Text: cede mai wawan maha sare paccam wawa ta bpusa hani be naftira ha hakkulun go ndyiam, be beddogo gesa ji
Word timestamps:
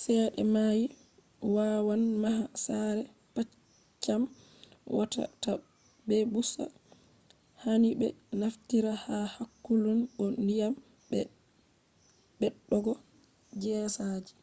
cede 0.00 0.42
mai 0.54 0.80
wawan 1.54 2.02
maha 2.22 2.44
sare 2.64 3.02
paccam 3.34 4.22
wawa 4.94 5.04
ta 5.42 5.52
bpusa 6.08 6.64
hani 7.62 7.90
be 7.98 8.08
naftira 8.40 8.92
ha 9.04 9.16
hakkulun 9.36 9.98
go 10.16 10.24
ndyiam, 10.42 10.74
be 11.10 11.18
beddogo 12.38 12.92
gesa 13.62 14.06
ji 14.24 14.34